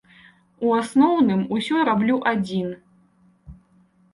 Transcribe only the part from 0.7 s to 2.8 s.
асноўным ўсё раблю адзін.